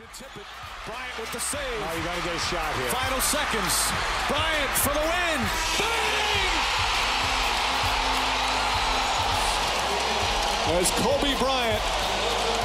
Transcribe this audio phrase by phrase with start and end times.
[0.00, 1.60] Bryant with the save.
[1.60, 2.88] Oh, you got to get a shot here.
[2.88, 3.92] Final seconds.
[4.28, 5.40] Bryant for the win.
[5.76, 6.30] Bang!
[10.78, 11.82] As Kobe Bryant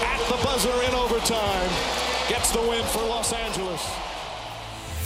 [0.06, 1.70] at the buzzer in overtime
[2.29, 3.83] gets the win for Los Angeles.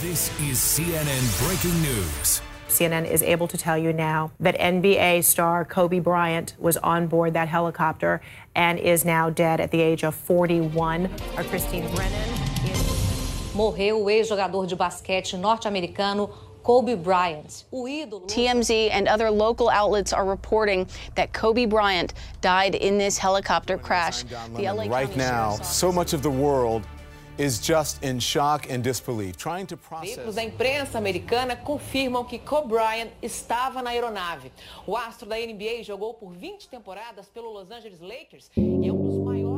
[0.00, 2.42] This is CNN Breaking News.
[2.80, 7.34] CNN is able to tell you now that NBA star Kobe Bryant was on board
[7.34, 8.22] that helicopter
[8.54, 11.10] and is now dead at the age of 41.
[11.36, 12.28] Our Christine Brennan.
[12.64, 12.80] is...
[13.52, 16.30] Morreu o ex-jogador de basquete norte-americano
[16.62, 17.64] Kobe Bryant.
[17.70, 18.26] O ídolo.
[18.26, 24.22] TMZ and other local outlets are reporting that Kobe Bryant died in this helicopter crash.
[24.22, 26.86] The LA right now, so much of the world
[27.40, 30.16] is just in shock and disbelief, trying to process.
[30.16, 34.52] Veículos da imprensa americana confirmam que Kobe Bryant estava na aeronave.
[34.86, 39.08] O astro da NBA jogou por 20 temporadas pelo Los Angeles Lakers e é um
[39.08, 39.49] dos maiores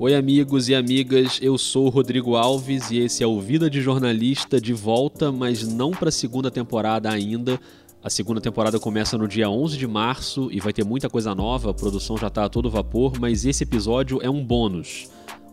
[0.00, 3.80] Oi, amigos e amigas, eu sou o Rodrigo Alves e esse é o Vida de
[3.80, 7.58] Jornalista de volta, mas não para a segunda temporada ainda.
[8.00, 11.70] A segunda temporada começa no dia 11 de março e vai ter muita coisa nova,
[11.70, 15.08] a produção já está a todo vapor, mas esse episódio é um bônus.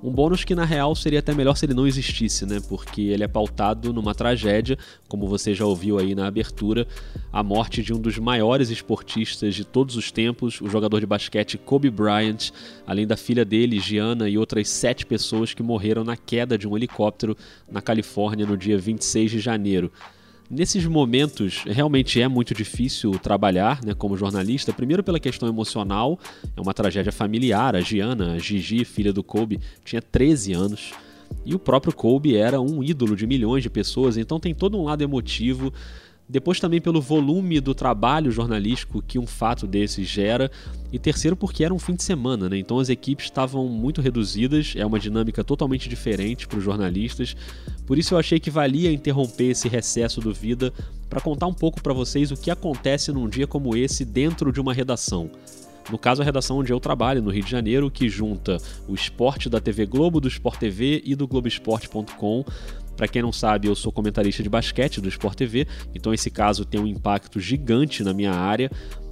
[0.06, 2.62] Um bônus que na real seria até melhor se ele não existisse, né?
[2.70, 6.86] Porque ele é pautado numa tragédia, como você já ouviu aí na abertura,
[7.34, 11.58] a morte de um dos maiores esportistas de todos os tempos, o jogador de basquete
[11.58, 12.52] Kobe Bryant,
[12.86, 16.78] além da filha dele, Gianna, e outras sete pessoas que morreram na queda de um
[16.78, 17.36] helicóptero
[17.68, 19.92] na Califórnia no dia 26 de janeiro.
[20.50, 26.20] Nesses momentos, realmente é muito difícil trabalhar né, como jornalista, primeiro pela questão emocional,
[26.56, 27.76] é uma tragédia familiar.
[27.76, 30.94] A Giana, a Gigi, filha do Kobe, tinha 13 anos.
[31.44, 34.84] E o próprio Kobe era um ídolo de milhões de pessoas, então tem todo um
[34.84, 35.74] lado emotivo
[36.28, 40.52] depois também pelo volume do trabalho jornalístico que um fato desses gera.
[40.92, 42.58] E terceiro porque era um fim de semana, né?
[42.58, 47.36] Então as equipes estavam muito reduzidas, é uma dinâmica totalmente diferente para os jornalistas.
[47.86, 50.74] Por isso eu achei que valia interromper esse recesso do Vida
[51.10, 54.60] para contar um pouco para vocês o que acontece num dia como esse dentro de
[54.60, 55.30] uma redação.
[55.90, 58.58] No caso, a redação onde eu trabalho, no Rio de Janeiro, que junta
[58.88, 62.44] o esporte da TV Globo, do Sport TV e do Globoesporte.com
[62.96, 66.66] para quem não sabe, eu sou comentarista de basquete do Sport TV, então esse caso
[66.66, 68.70] tem um impacto gigante na minha área.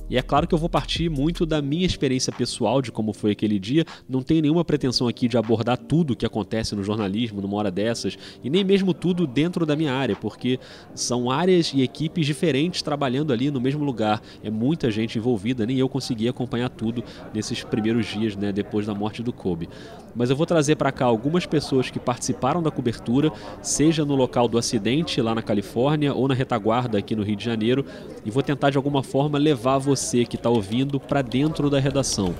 [0.09, 3.31] E é claro que eu vou partir muito da minha experiência pessoal de como foi
[3.31, 3.85] aquele dia.
[4.07, 7.71] Não tenho nenhuma pretensão aqui de abordar tudo o que acontece no jornalismo numa hora
[7.71, 10.59] dessas, e nem mesmo tudo dentro da minha área, porque
[10.93, 14.21] são áreas e equipes diferentes trabalhando ali no mesmo lugar.
[14.43, 18.93] É muita gente envolvida, nem eu consegui acompanhar tudo nesses primeiros dias, né, depois da
[18.93, 19.69] morte do Kobe
[20.15, 23.31] mas eu vou trazer para cá algumas pessoas que participaram da cobertura,
[23.61, 27.45] seja no local do acidente lá na Califórnia ou na retaguarda aqui no Rio de
[27.45, 27.85] Janeiro,
[28.25, 32.33] e vou tentar de alguma forma levar você que está ouvindo para dentro da redação.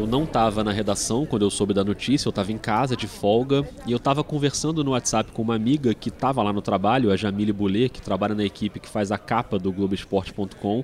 [0.00, 3.06] Eu não estava na redação quando eu soube da notícia, eu estava em casa de
[3.06, 7.12] folga e eu estava conversando no WhatsApp com uma amiga que estava lá no trabalho,
[7.12, 10.82] a Jamile Boulet, que trabalha na equipe que faz a capa do Globoesporte.com.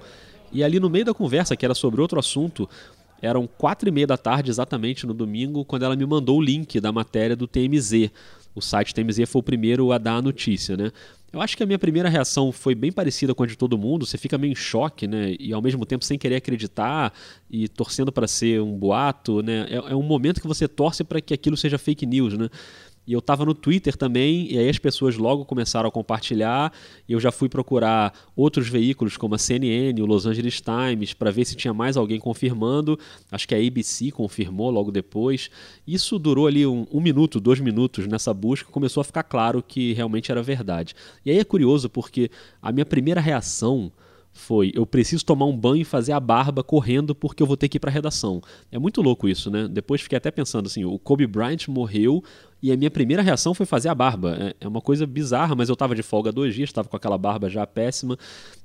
[0.53, 2.69] E ali no meio da conversa, que era sobre outro assunto,
[3.22, 6.78] eram quatro e meia da tarde exatamente no domingo, quando ela me mandou o link
[6.78, 8.10] da matéria do TMZ.
[8.55, 10.93] O site TMZ foi o primeiro a dar a notícia, né?
[11.32, 14.06] Eu acho que a minha primeira reação foi bem parecida com a de todo mundo.
[14.06, 15.34] Você fica meio em choque, né?
[15.38, 17.12] E ao mesmo tempo sem querer acreditar
[17.50, 19.66] e torcendo para ser um boato, né?
[19.69, 22.48] É, é um momento que você torce para que aquilo seja fake news, né?
[23.06, 26.72] E eu estava no Twitter também, e aí as pessoas logo começaram a compartilhar.
[27.09, 31.31] E eu já fui procurar outros veículos, como a CNN, o Los Angeles Times, para
[31.31, 32.99] ver se tinha mais alguém confirmando.
[33.31, 35.50] Acho que a ABC confirmou logo depois.
[35.87, 39.93] Isso durou ali um, um minuto, dois minutos nessa busca, começou a ficar claro que
[39.93, 40.94] realmente era verdade.
[41.25, 42.31] E aí é curioso porque
[42.61, 43.93] a minha primeira reação
[44.37, 47.69] foi eu preciso tomar um banho e fazer a barba correndo porque eu vou ter
[47.69, 48.43] que ir para redação.
[48.71, 49.67] É muito louco isso, né?
[49.67, 52.23] Depois fiquei até pensando assim, o Kobe Bryant morreu
[52.62, 54.37] e a minha primeira reação foi fazer a barba.
[54.41, 57.19] É, é uma coisa bizarra, mas eu estava de folga dois dias, estava com aquela
[57.19, 58.19] barba já péssima.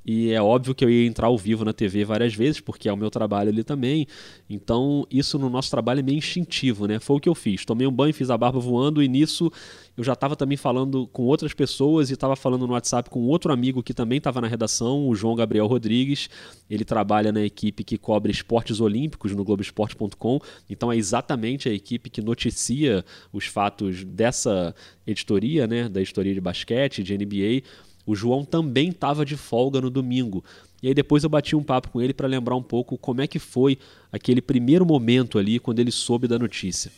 [0.04, 2.94] E é óbvio que eu ia entrar ao vivo na TV várias vezes, porque é
[2.94, 4.08] o meu trabalho ali também.
[4.50, 7.00] Então, isso no nosso trabalho é meio instintivo, né?
[7.00, 7.66] Foi o que eu fiz.
[7.66, 9.52] Tomei um banho, fiz a barba voando, e nisso
[9.96, 13.52] eu já estava também falando com outras pessoas e estava falando no WhatsApp com outro
[13.54, 16.30] amigo que também estava na redação, o João Gabriel Rodrigues.
[16.70, 20.40] Ele trabalha na equipe que cobre esportes olímpicos no Globoesporte.com.
[20.68, 24.76] Então, é exatamente a equipe que noticia os fatos dessa
[25.08, 25.90] editoria, né?
[25.90, 27.64] Da editoria de basquete, de NBA
[28.06, 30.44] o João também estava de folga no domingo.
[30.82, 33.28] E aí depois eu bati um papo com ele para lembrar um pouco como é
[33.28, 33.78] que foi
[34.12, 36.92] aquele primeiro momento ali quando ele soube da notícia.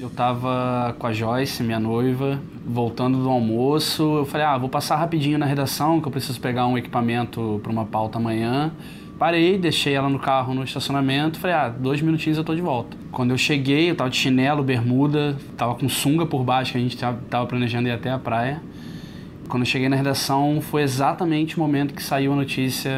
[0.00, 4.02] Eu tava com a Joyce, minha noiva, voltando do almoço.
[4.02, 7.70] Eu falei, ah, vou passar rapidinho na redação, que eu preciso pegar um equipamento para
[7.70, 8.72] uma pauta amanhã.
[9.18, 11.38] Parei, deixei ela no carro no estacionamento.
[11.38, 12.96] Falei, ah, dois minutinhos eu tô de volta.
[13.12, 16.80] Quando eu cheguei, eu tava de chinelo, bermuda, tava com sunga por baixo, que a
[16.80, 18.60] gente tava planejando ir até a praia.
[19.48, 22.90] Quando eu cheguei na redação, foi exatamente o momento que saiu a notícia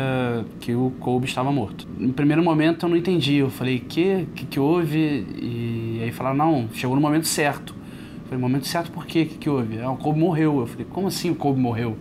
[0.61, 1.87] que o Kobe estava morto.
[1.99, 5.27] No primeiro momento eu não entendi, eu falei, que, que que houve?
[5.39, 7.75] E aí falaram, não, chegou no momento certo.
[8.21, 9.23] Eu falei, momento certo por quê?
[9.23, 9.81] O que, que houve?
[9.81, 10.61] Ah, o Kobe morreu.
[10.61, 11.97] Eu falei, como assim o Kobe morreu?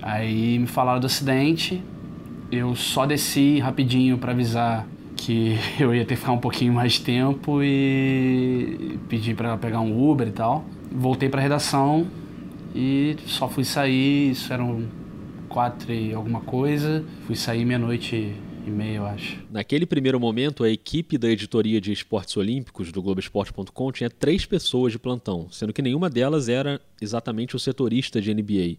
[0.00, 1.82] Aí me falaram do acidente,
[2.52, 6.98] eu só desci rapidinho para avisar que eu ia ter que ficar um pouquinho mais
[6.98, 10.64] tempo e pedi para pegar um Uber e tal.
[10.90, 12.06] Voltei para a redação,
[12.74, 14.86] e só fui sair, isso eram
[15.48, 17.04] quatro e alguma coisa.
[17.26, 18.34] Fui sair meia-noite
[18.66, 19.38] e meia, eu acho.
[19.50, 24.92] Naquele primeiro momento, a equipe da editoria de esportes olímpicos do Globoesporte.com tinha três pessoas
[24.92, 28.78] de plantão, sendo que nenhuma delas era exatamente o setorista de NBA.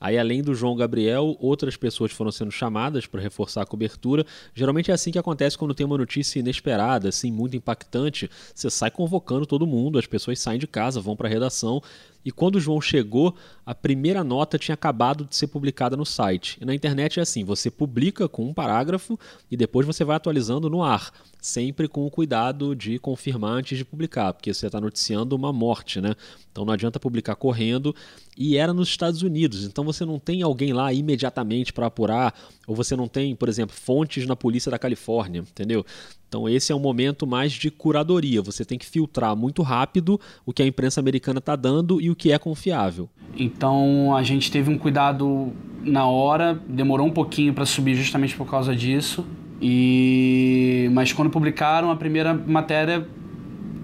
[0.00, 4.26] Aí, além do João Gabriel, outras pessoas foram sendo chamadas para reforçar a cobertura.
[4.54, 8.30] Geralmente é assim que acontece quando tem uma notícia inesperada, assim, muito impactante.
[8.54, 11.82] Você sai convocando todo mundo, as pessoas saem de casa, vão para a redação.
[12.24, 13.34] E quando o João chegou,
[13.66, 16.58] a primeira nota tinha acabado de ser publicada no site.
[16.60, 19.18] E na internet é assim: você publica com um parágrafo
[19.50, 21.12] e depois você vai atualizando no ar,
[21.44, 26.00] sempre com o cuidado de confirmar antes de publicar, porque você está noticiando uma morte,
[26.00, 26.14] né?
[26.50, 27.94] Então não adianta publicar correndo.
[28.36, 32.34] E era nos Estados Unidos, então você não tem alguém lá imediatamente para apurar,
[32.66, 35.84] ou você não tem, por exemplo, fontes na polícia da Califórnia, entendeu?
[36.26, 38.40] Então esse é um momento mais de curadoria.
[38.40, 42.16] Você tem que filtrar muito rápido o que a imprensa americana está dando e o
[42.16, 43.08] que é confiável.
[43.36, 45.52] Então a gente teve um cuidado
[45.82, 49.26] na hora, demorou um pouquinho para subir justamente por causa disso.
[49.66, 53.08] E mas quando publicaram a primeira matéria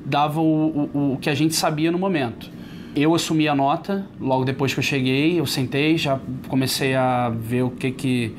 [0.05, 2.51] dava o, o, o que a gente sabia no momento.
[2.95, 7.63] Eu assumi a nota logo depois que eu cheguei, eu sentei, já comecei a ver
[7.63, 8.37] o que que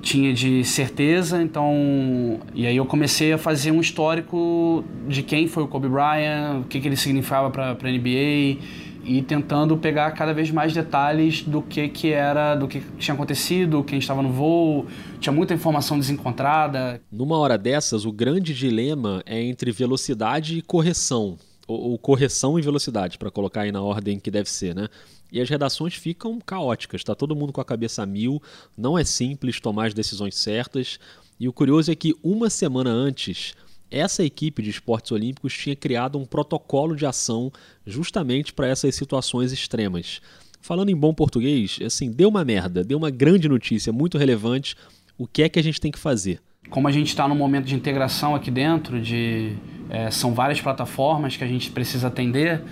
[0.00, 2.40] tinha de certeza, então.
[2.52, 6.64] E aí eu comecei a fazer um histórico de quem foi o Kobe Bryant, o
[6.64, 8.58] que, que ele significava para a NBA
[9.04, 13.82] e tentando pegar cada vez mais detalhes do que, que era, do que tinha acontecido,
[13.82, 14.86] quem estava no voo,
[15.20, 17.00] tinha muita informação desencontrada.
[17.10, 22.62] Numa hora dessas, o grande dilema é entre velocidade e correção, ou, ou correção e
[22.62, 24.88] velocidade, para colocar aí na ordem que deve ser, né?
[25.32, 28.40] e as redações ficam caóticas, está todo mundo com a cabeça a mil,
[28.76, 31.00] não é simples tomar as decisões certas.
[31.40, 33.54] E o curioso é que uma semana antes,
[33.92, 37.52] essa equipe de esportes olímpicos tinha criado um protocolo de ação
[37.86, 40.20] justamente para essas situações extremas.
[40.60, 44.76] Falando em bom português, assim, deu uma merda, deu uma grande notícia muito relevante.
[45.18, 46.40] O que é que a gente tem que fazer?
[46.70, 49.56] Como a gente está num momento de integração aqui dentro, de
[49.90, 52.62] é, são várias plataformas que a gente precisa atender,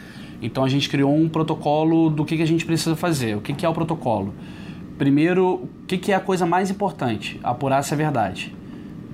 [0.40, 3.37] então a gente criou um protocolo do que, que a gente precisa fazer.
[3.37, 4.34] O que, que é o protocolo?
[4.96, 7.38] Primeiro, o que, que é a coisa mais importante?
[7.43, 8.55] Apurar se é verdade.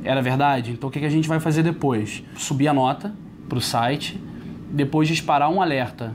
[0.07, 0.71] Era verdade?
[0.71, 2.23] Então o que, a gente vai fazer depois?
[2.37, 3.13] Subir a nota
[3.49, 4.21] para o site,
[4.71, 6.15] depois disparar um alerta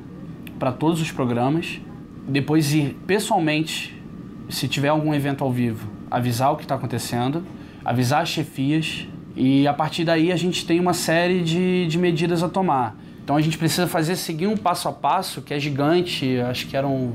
[0.58, 1.82] para todos os programas,
[2.26, 3.94] depois ir pessoalmente,
[4.50, 7.44] se tiver algum evento ao vivo, avisar o que está acontecendo,
[7.84, 12.44] avisar as chefias e a partir daí a gente tem uma série de, de medidas
[12.44, 12.96] a tomar.
[13.22, 16.78] Então a gente precisa fazer seguir um passo a passo que é gigante, acho que
[16.78, 17.14] eram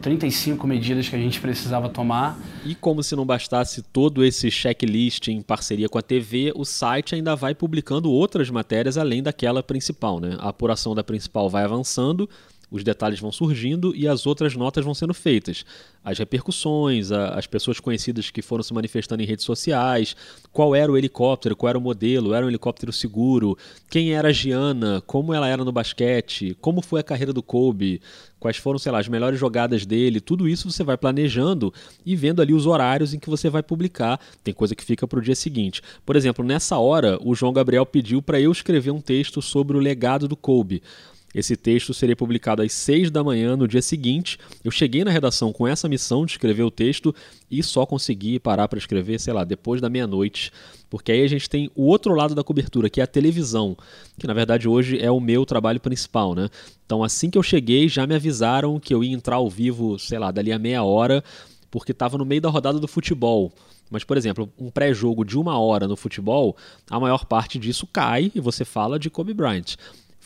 [0.00, 2.38] 35 medidas que a gente precisava tomar.
[2.64, 7.14] E como se não bastasse todo esse checklist em parceria com a TV, o site
[7.14, 10.36] ainda vai publicando outras matérias além daquela principal, né?
[10.40, 12.28] A apuração da principal vai avançando,
[12.70, 15.64] os detalhes vão surgindo e as outras notas vão sendo feitas.
[16.04, 20.16] As repercussões, a, as pessoas conhecidas que foram se manifestando em redes sociais,
[20.52, 23.58] qual era o helicóptero, qual era o modelo, era um helicóptero seguro,
[23.88, 28.00] quem era a Giana, como ela era no basquete, como foi a carreira do Kobe,
[28.40, 31.72] quais foram, sei lá, as melhores jogadas dele, tudo isso você vai planejando
[32.04, 34.18] e vendo ali os horários em que você vai publicar.
[34.42, 35.82] Tem coisa que fica para o dia seguinte.
[36.06, 39.80] Por exemplo, nessa hora, o João Gabriel pediu para eu escrever um texto sobre o
[39.80, 40.82] legado do Kobe.
[41.32, 44.36] Esse texto seria publicado às 6 da manhã no dia seguinte.
[44.64, 47.14] Eu cheguei na redação com essa missão de escrever o texto
[47.48, 50.50] e só consegui parar para escrever, sei lá, depois da meia-noite.
[50.88, 53.76] Porque aí a gente tem o outro lado da cobertura, que é a televisão,
[54.18, 56.48] que na verdade hoje é o meu trabalho principal, né?
[56.84, 60.18] Então assim que eu cheguei, já me avisaram que eu ia entrar ao vivo, sei
[60.18, 61.22] lá, dali a meia hora,
[61.70, 63.52] porque estava no meio da rodada do futebol.
[63.88, 66.56] Mas, por exemplo, um pré-jogo de uma hora no futebol,
[66.88, 69.76] a maior parte disso cai e você fala de Kobe Bryant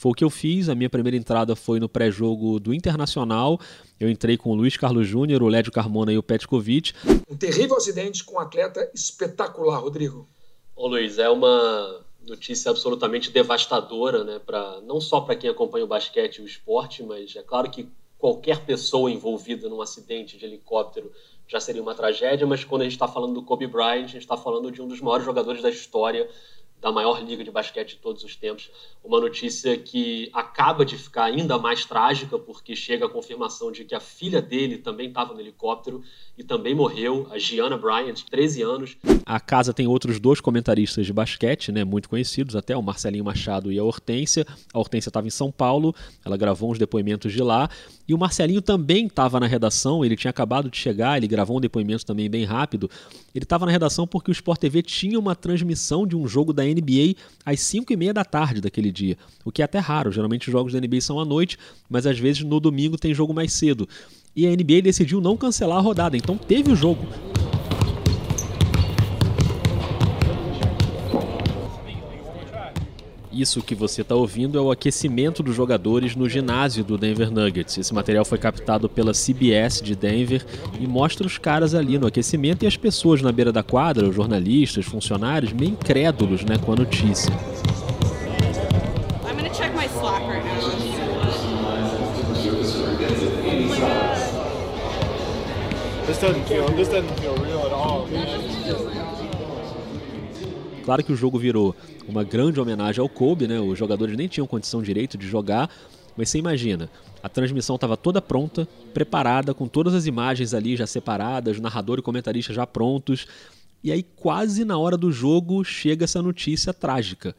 [0.04, 0.68] Foi o que eu fiz.
[0.68, 3.58] A minha primeira entrada foi no pré-jogo do Internacional.
[3.99, 6.92] Eu entrei com o Luiz Carlos Júnior, o Lédio Carmona e o Petkovic.
[7.26, 10.28] Um terrível acidente com um atleta espetacular, Rodrigo.
[10.76, 14.38] Ô Luiz, é uma notícia absolutamente devastadora, né?
[14.44, 17.88] Pra, não só para quem acompanha o basquete e o esporte, mas é claro que
[18.18, 21.11] qualquer pessoa envolvida num acidente de helicóptero
[21.49, 24.18] já seria uma tragédia, mas quando a gente está falando do Kobe Bryant, a gente
[24.18, 26.28] está falando de um dos maiores jogadores da história
[26.81, 28.71] da maior liga de basquete de todos os tempos.
[29.02, 33.95] Uma notícia que acaba de ficar ainda mais trágica, porque chega a confirmação de que
[33.95, 36.02] a filha dele também estava no helicóptero
[36.37, 38.97] e também morreu, a Gianna Bryant, 13 anos.
[39.25, 43.73] A casa tem outros dois comentaristas de basquete, né, muito conhecidos até, o Marcelinho Machado
[43.73, 44.47] e a Hortência.
[44.73, 47.69] A Hortência estava em São Paulo, ela gravou uns depoimentos de lá,
[48.07, 51.61] e o Marcelinho também estava na redação, ele tinha acabado de chegar, ele gravou um
[51.61, 52.90] depoimento também bem rápido.
[53.35, 56.63] Ele estava na redação porque o Sport TV tinha uma transmissão de um jogo da
[56.66, 60.49] NBA às 5 e meia da tarde daquele dia, o que é até raro, geralmente
[60.49, 63.52] os jogos da NBA são à noite, mas às vezes no domingo tem jogo mais
[63.52, 63.88] cedo.
[64.37, 67.06] E a NBA decidiu não cancelar a rodada, então teve o jogo.
[73.35, 77.76] Isso que você está ouvindo é o aquecimento dos jogadores no ginásio do Denver Nuggets.
[77.76, 80.47] Esse material foi captado pela CBS de Denver
[80.79, 84.14] e mostra os caras ali no aquecimento e as pessoas na beira da quadra, os
[84.14, 87.33] jornalistas, funcionários, meio incrédulos né, com a notícia.
[89.26, 90.55] I'm check my Slack right now.
[96.07, 99.24] This doesn't feel, this doesn't feel real at all.
[100.85, 101.75] Claro que o jogo virou
[102.07, 103.59] uma grande homenagem ao Kobe, né?
[103.59, 105.71] Os jogadores nem tinham condição direito de jogar,
[106.14, 106.91] mas você imagina,
[107.23, 112.03] a transmissão estava toda pronta, preparada, com todas as imagens ali já separadas, narrador e
[112.03, 113.26] comentarista já prontos.
[113.83, 117.35] E aí, quase na hora do jogo, chega essa notícia trágica.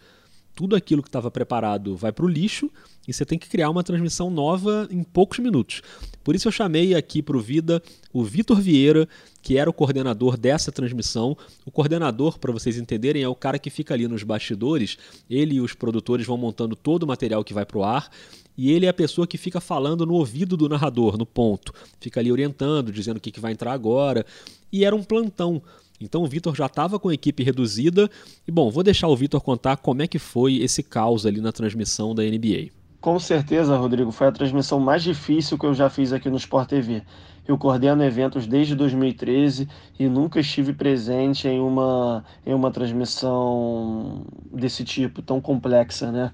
[0.55, 2.71] Tudo aquilo que estava preparado vai para o lixo
[3.07, 5.81] e você tem que criar uma transmissão nova em poucos minutos.
[6.23, 7.81] Por isso eu chamei aqui para o Vida
[8.11, 9.07] o Vitor Vieira,
[9.41, 11.37] que era o coordenador dessa transmissão.
[11.63, 14.97] O coordenador, para vocês entenderem, é o cara que fica ali nos bastidores.
[15.29, 18.09] Ele e os produtores vão montando todo o material que vai para o ar.
[18.57, 21.73] E ele é a pessoa que fica falando no ouvido do narrador, no ponto.
[21.99, 24.25] Fica ali orientando, dizendo o que, que vai entrar agora.
[24.71, 25.61] E era um plantão.
[25.99, 28.09] Então o Vitor já estava com a equipe reduzida.
[28.47, 31.51] E bom, vou deixar o Vitor contar como é que foi esse caos ali na
[31.51, 32.71] transmissão da NBA.
[33.05, 36.69] Com certeza, Rodrigo, foi a transmissão mais difícil que eu já fiz aqui no Sport
[36.69, 37.03] TV.
[37.47, 39.69] Eu coordeno eventos desde 2013
[39.99, 46.31] e nunca estive presente em uma, em uma transmissão desse tipo, tão complexa, né?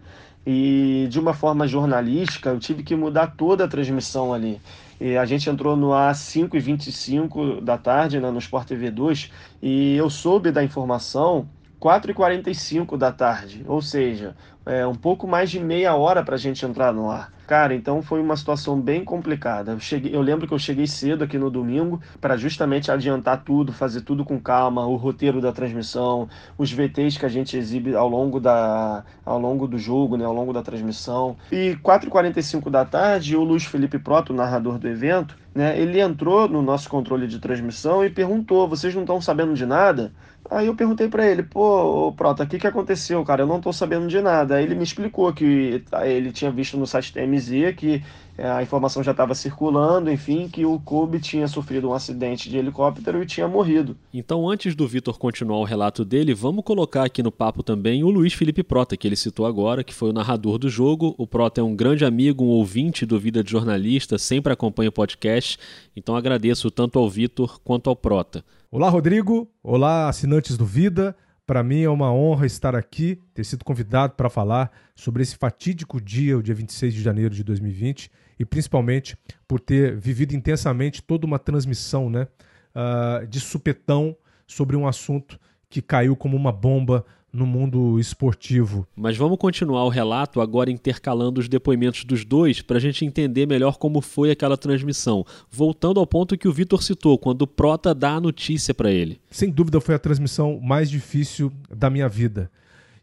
[0.48, 4.62] E de uma forma jornalística, eu tive que mudar toda a transmissão ali.
[4.98, 8.90] E a gente entrou no ar 5 e 25 da tarde, né, no Sport TV
[8.90, 9.30] 2,
[9.62, 11.50] e eu soube da informação
[11.82, 14.36] 4h45 da tarde, ou seja,
[14.66, 17.34] é, um pouco mais de meia hora para a gente entrar no ar.
[17.48, 19.72] Cara, então foi uma situação bem complicada.
[19.72, 23.74] Eu, cheguei, eu lembro que eu cheguei cedo aqui no domingo para justamente adiantar tudo,
[23.74, 28.08] fazer tudo com calma, o roteiro da transmissão, os VTs que a gente exibe ao
[28.08, 31.36] longo, da, ao longo do jogo, né, ao longo da transmissão.
[31.52, 36.62] E 4h45 da tarde, o Luiz Felipe Proto, narrador do evento, né, ele entrou no
[36.62, 40.14] nosso controle de transmissão e perguntou: vocês não estão sabendo de nada?
[40.50, 43.44] Aí eu perguntei para ele, pô, Prota, o que, que aconteceu, cara?
[43.44, 44.56] Eu não tô sabendo de nada.
[44.56, 48.04] Aí ele me explicou que tá, ele tinha visto no site TMZ que
[48.38, 52.58] é, a informação já estava circulando, enfim, que o Kobe tinha sofrido um acidente de
[52.58, 53.96] helicóptero e tinha morrido.
[54.14, 58.10] Então, antes do Vitor continuar o relato dele, vamos colocar aqui no papo também o
[58.10, 61.14] Luiz Felipe Prota, que ele citou agora, que foi o narrador do jogo.
[61.18, 64.94] O Prota é um grande amigo, um ouvinte do Vida de Jornalista, sempre acompanha o
[64.94, 65.60] podcast,
[65.96, 68.44] então agradeço tanto ao Vitor quanto ao Prota.
[68.74, 69.52] Olá, Rodrigo.
[69.62, 71.14] Olá, assinantes do Vida.
[71.46, 76.00] Para mim é uma honra estar aqui, ter sido convidado para falar sobre esse fatídico
[76.00, 78.10] dia, o dia 26 de janeiro de 2020,
[78.40, 82.30] e principalmente por ter vivido intensamente toda uma transmissão né,
[82.74, 84.16] uh, de supetão
[84.48, 85.38] sobre um assunto
[85.70, 88.88] que caiu como uma bomba no mundo esportivo.
[88.96, 93.46] Mas vamos continuar o relato agora intercalando os depoimentos dos dois para a gente entender
[93.46, 95.26] melhor como foi aquela transmissão.
[95.50, 99.20] Voltando ao ponto que o Vitor citou, quando o Prota dá a notícia para ele.
[99.30, 102.52] Sem dúvida foi a transmissão mais difícil da minha vida.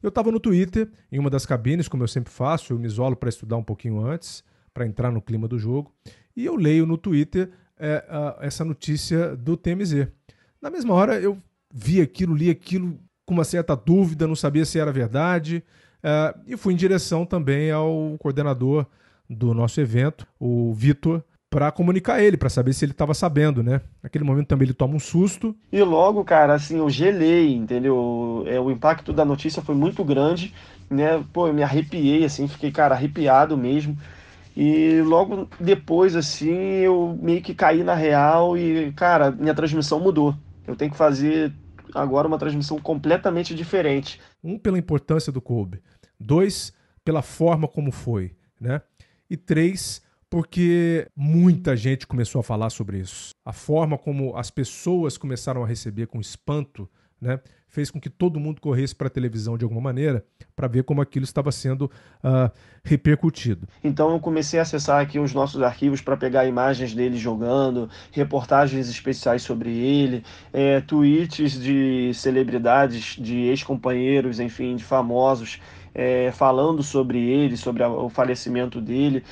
[0.02, 3.16] Eu estava no Twitter, em uma das cabines, como eu sempre faço, eu me isolo
[3.16, 5.92] para estudar um pouquinho antes, para entrar no clima do jogo,
[6.37, 10.06] e eu leio no Twitter é, a, essa notícia do TMZ.
[10.62, 11.38] Na mesma hora eu
[11.73, 15.62] vi aquilo, li aquilo com uma certa dúvida, não sabia se era verdade,
[16.02, 18.87] uh, e fui em direção também ao coordenador
[19.28, 23.82] do nosso evento, o Vitor, para comunicar ele, para saber se ele estava sabendo, né?
[24.02, 25.54] Naquele momento também ele toma um susto.
[25.70, 28.44] E logo, cara, assim, eu gelei, entendeu?
[28.47, 30.54] É, o impacto da notícia foi muito grande,
[30.88, 31.23] né?
[31.30, 33.97] Pô, eu me arrepiei, assim, fiquei, cara, arrepiado mesmo.
[34.56, 40.35] E logo depois, assim, eu meio que caí na real e, cara, minha transmissão mudou.
[40.66, 41.52] Eu tenho que fazer
[41.95, 44.21] agora uma transmissão completamente diferente.
[44.42, 45.83] Um, pela importância do Kobe.
[46.18, 46.73] Dois,
[47.04, 48.83] pela forma como foi, né?
[49.30, 53.30] E três, porque muita gente começou a falar sobre isso.
[53.44, 56.88] A forma como as pessoas começaram a receber com espanto,
[57.20, 60.25] né, fez com que todo mundo corresse para a televisão de alguma maneira
[60.56, 61.90] para ver como aquilo estava sendo
[62.25, 62.50] uh,
[62.82, 63.68] repercutido.
[63.82, 68.88] Então eu comecei a acessar aqui os nossos arquivos para pegar imagens dele jogando, reportagens
[68.88, 75.61] especiais sobre ele, é, tweets de celebridades, de ex-companheiros, enfim, de famosos,
[75.94, 79.23] é, falando sobre ele, sobre a, o falecimento dele.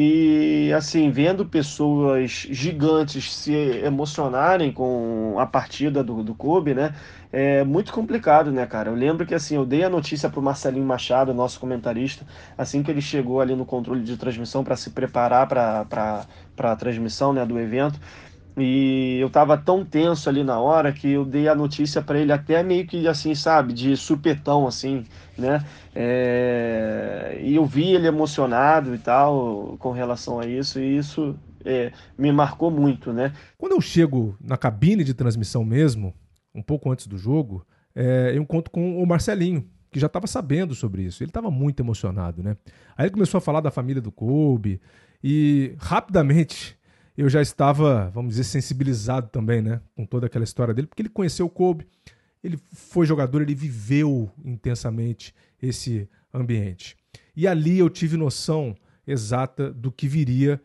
[0.00, 6.94] E assim, vendo pessoas gigantes se emocionarem com a partida do, do Kobe, né?
[7.32, 8.90] É muito complicado, né, cara?
[8.90, 12.24] Eu lembro que assim, eu dei a notícia pro Marcelinho Machado, nosso comentarista,
[12.56, 16.26] assim que ele chegou ali no controle de transmissão para se preparar para
[16.56, 17.98] a transmissão né, do evento.
[18.58, 22.32] E eu tava tão tenso ali na hora que eu dei a notícia para ele
[22.32, 25.04] até meio que assim, sabe, de supetão, assim,
[25.36, 25.64] né?
[25.94, 27.38] É...
[27.42, 32.32] E eu vi ele emocionado e tal com relação a isso, e isso é, me
[32.32, 33.32] marcou muito, né?
[33.56, 36.14] Quando eu chego na cabine de transmissão mesmo,
[36.54, 40.74] um pouco antes do jogo, é, eu encontro com o Marcelinho, que já estava sabendo
[40.74, 41.22] sobre isso.
[41.22, 42.56] Ele estava muito emocionado, né?
[42.96, 44.80] Aí ele começou a falar da família do Kobe
[45.22, 46.77] e rapidamente
[47.18, 51.08] eu já estava, vamos dizer, sensibilizado também, né, com toda aquela história dele, porque ele
[51.08, 51.84] conheceu o Kobe,
[52.44, 56.96] ele foi jogador, ele viveu intensamente esse ambiente.
[57.34, 60.62] E ali eu tive noção exata do que viria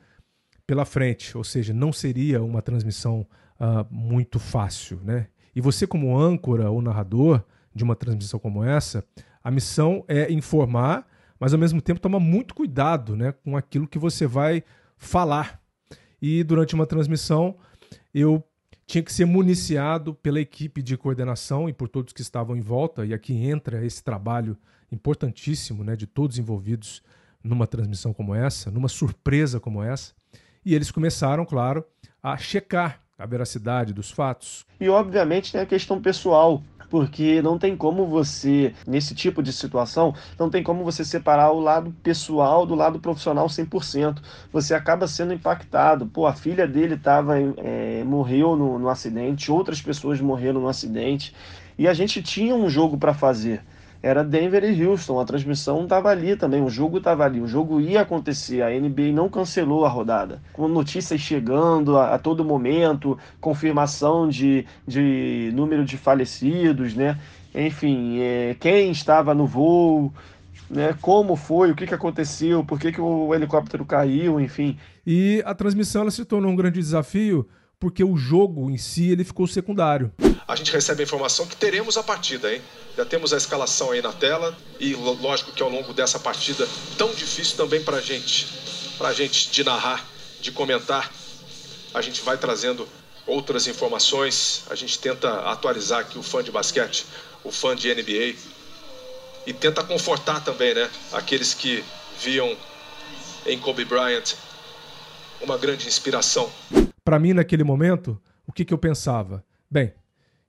[0.67, 3.25] pela frente, ou seja, não seria uma transmissão
[3.59, 5.27] uh, muito fácil, né?
[5.55, 7.43] E você como âncora ou narrador
[7.73, 9.03] de uma transmissão como essa,
[9.43, 11.07] a missão é informar,
[11.39, 14.63] mas ao mesmo tempo tomar muito cuidado, né, com aquilo que você vai
[14.97, 15.62] falar,
[16.23, 17.57] e durante uma transmissão
[18.13, 18.41] eu
[18.87, 23.05] tinha que ser municiado pela equipe de coordenação e por todos que estavam em volta,
[23.05, 24.57] e aqui entra esse trabalho
[24.89, 27.03] importantíssimo né, de todos envolvidos
[27.43, 30.13] numa transmissão como essa, numa surpresa como essa.
[30.65, 31.83] E eles começaram, claro,
[32.21, 34.65] a checar a veracidade dos fatos.
[34.79, 40.13] E, obviamente, tem a questão pessoal porque não tem como você, nesse tipo de situação,
[40.37, 44.21] não tem como você separar o lado pessoal do lado profissional 100%.
[44.51, 46.05] Você acaba sendo impactado.
[46.05, 51.33] Pô, a filha dele tava, é, morreu no, no acidente, outras pessoas morreram no acidente,
[51.79, 53.63] e a gente tinha um jogo para fazer
[54.03, 55.17] era Denver e Houston.
[55.17, 58.61] A transmissão estava ali também, o jogo estava ali, o jogo ia acontecer.
[58.61, 60.41] A NBA não cancelou a rodada.
[60.51, 67.17] Com notícias chegando a, a todo momento, confirmação de, de número de falecidos, né?
[67.55, 70.13] Enfim, é, quem estava no voo,
[70.69, 70.93] né?
[71.01, 74.77] Como foi, o que, que aconteceu, por que, que o helicóptero caiu, enfim.
[75.07, 77.47] E a transmissão ela se tornou um grande desafio
[77.79, 80.11] porque o jogo em si ele ficou secundário.
[80.47, 82.61] A gente recebe a informação que teremos a partida, hein?
[82.95, 87.13] Já temos a escalação aí na tela e lógico que ao longo dessa partida tão
[87.13, 88.47] difícil também para gente,
[88.97, 90.05] para gente de narrar,
[90.41, 91.11] de comentar,
[91.93, 92.87] a gente vai trazendo
[93.25, 94.63] outras informações.
[94.69, 97.05] A gente tenta atualizar aqui o fã de basquete,
[97.43, 98.35] o fã de NBA
[99.45, 100.89] e tenta confortar também, né?
[101.11, 101.83] Aqueles que
[102.19, 102.55] viam
[103.45, 104.35] em Kobe Bryant
[105.41, 106.49] uma grande inspiração
[107.03, 109.43] para mim, naquele momento, o que, que eu pensava?
[109.69, 109.93] Bem,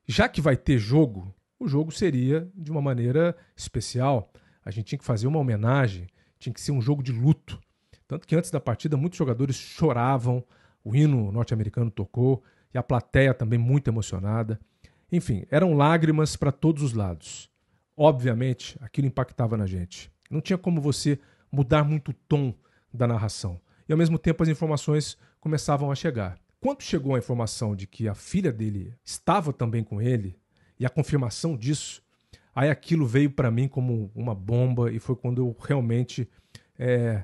[0.07, 4.33] já que vai ter jogo, o jogo seria de uma maneira especial.
[4.65, 6.07] A gente tinha que fazer uma homenagem,
[6.39, 7.59] tinha que ser um jogo de luto.
[8.07, 10.45] Tanto que antes da partida, muitos jogadores choravam,
[10.85, 14.61] o hino norte-americano tocou e a plateia também muito emocionada.
[15.11, 17.51] Enfim, eram lágrimas para todos os lados.
[17.97, 20.13] Obviamente, aquilo impactava na gente.
[20.31, 21.19] Não tinha como você
[21.51, 22.53] mudar muito o tom
[22.93, 23.61] da narração.
[23.89, 26.39] E ao mesmo tempo as informações começavam a chegar.
[26.65, 30.35] Quando chegou a informação de que a filha dele estava também com ele,
[30.81, 32.01] e a confirmação disso,
[32.55, 36.27] aí aquilo veio para mim como uma bomba e foi quando eu realmente
[36.79, 37.23] é,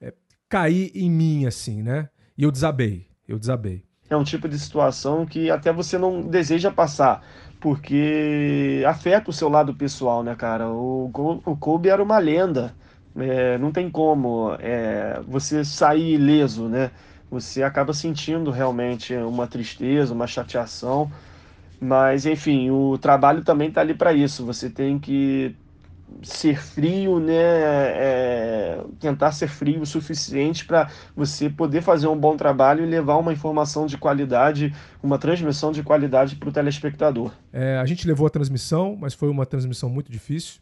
[0.00, 0.14] é,
[0.48, 2.08] caí em mim, assim, né?
[2.34, 3.84] E eu desabei, eu desabei.
[4.08, 7.22] É um tipo de situação que até você não deseja passar,
[7.60, 10.66] porque afeta o seu lado pessoal, né, cara?
[10.70, 11.12] O,
[11.60, 12.74] Kobe era uma lenda,
[13.14, 16.90] é, não tem como é, você sair ileso, né?
[17.30, 21.10] Você acaba sentindo realmente uma tristeza, uma chateação.
[21.80, 24.44] Mas, enfim, o trabalho também está ali para isso.
[24.44, 25.54] Você tem que
[26.22, 27.34] ser frio, né?
[27.34, 33.16] É, tentar ser frio o suficiente para você poder fazer um bom trabalho e levar
[33.16, 37.32] uma informação de qualidade, uma transmissão de qualidade para o telespectador.
[37.52, 40.60] É, a gente levou a transmissão, mas foi uma transmissão muito difícil,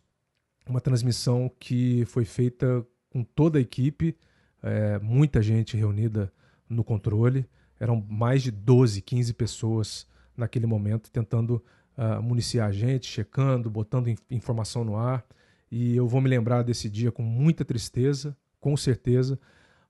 [0.68, 4.16] uma transmissão que foi feita com toda a equipe,
[4.62, 6.30] é, muita gente reunida
[6.68, 7.48] no controle,
[7.78, 11.62] eram mais de 12, 15 pessoas naquele momento tentando
[11.96, 15.24] uh, municiar a gente, checando, botando informação no ar.
[15.70, 19.38] E eu vou me lembrar desse dia com muita tristeza, com certeza,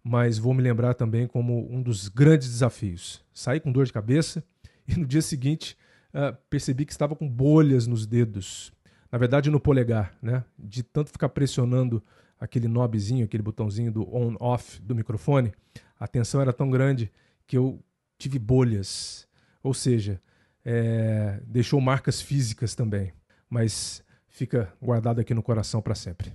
[0.02, 3.24] mas vou me lembrar também como um dos grandes desafios.
[3.34, 4.42] Saí com dor de cabeça
[4.86, 5.76] e no dia seguinte
[6.14, 8.72] uh, percebi que estava com bolhas nos dedos,
[9.10, 10.44] na verdade no polegar, né?
[10.58, 12.02] De tanto ficar pressionando
[12.38, 15.52] aquele knobzinho, aquele botãozinho do on-off do microfone,
[15.98, 17.10] a tensão era tão grande
[17.46, 17.82] que eu
[18.18, 19.26] tive bolhas.
[19.62, 20.20] Ou seja,
[20.64, 23.12] é, deixou marcas físicas também,
[23.48, 26.32] mas fica guardado aqui no coração para sempre.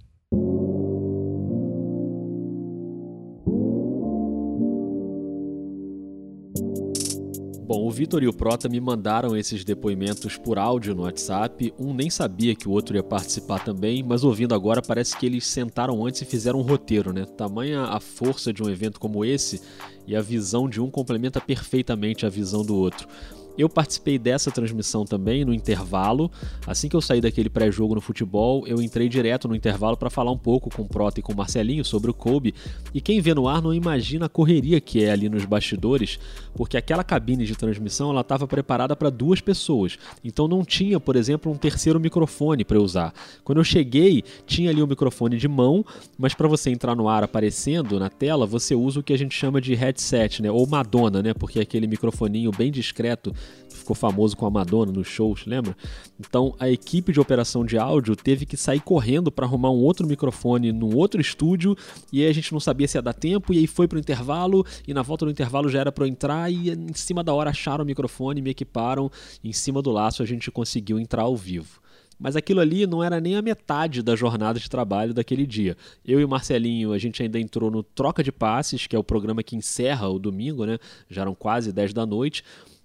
[7.92, 11.74] O Vitor e o Prota me mandaram esses depoimentos por áudio no WhatsApp.
[11.78, 15.46] Um nem sabia que o outro ia participar também, mas ouvindo agora parece que eles
[15.46, 17.26] sentaram antes e fizeram um roteiro, né?
[17.26, 19.62] Tamanha a força de um evento como esse
[20.08, 23.10] e a visão de um complementa perfeitamente a visão do outro.
[23.58, 26.32] Eu participei dessa transmissão também no intervalo.
[26.66, 30.32] Assim que eu saí daquele pré-jogo no futebol, eu entrei direto no intervalo para falar
[30.32, 32.54] um pouco com o Prota e com o Marcelinho sobre o Kobe.
[32.94, 36.20] E quem vê no ar não imagina a correria que é ali nos bastidores,
[36.56, 39.98] porque aquela cabine de transmissão ela estava preparada para duas pessoas.
[40.24, 43.14] Então não tinha, por exemplo, um terceiro microfone para usar.
[43.44, 45.86] Quando eu cheguei, tinha ali o um microfone de mão,
[46.18, 49.36] mas para você entrar no ar aparecendo na tela, você usa o que a gente
[49.36, 50.50] chama de headset, né?
[50.50, 51.34] Ou Madonna, né?
[51.34, 53.34] Porque é aquele microfoninho bem discreto
[53.92, 55.76] ficou famoso com a Madonna nos shows, lembra?
[56.20, 60.08] Então a equipe de operação de áudio teve que sair correndo para arrumar um outro
[60.08, 61.76] microfone num outro estúdio
[62.12, 64.66] e aí a gente não sabia se ia dar tempo e aí foi pro intervalo
[64.88, 67.84] e na volta do intervalo já era para entrar e em cima da hora acharam
[67.84, 69.12] o microfone, me equiparam,
[69.44, 71.82] em cima do laço a gente conseguiu entrar ao vivo.
[72.22, 75.76] Mas aquilo ali não era nem a metade da jornada de trabalho daquele dia.
[76.06, 79.04] Eu e o Marcelinho, a gente ainda entrou no Troca de Passes, que é o
[79.04, 80.78] programa que encerra o domingo, né?
[81.10, 82.44] Já eram quase 10 da noite.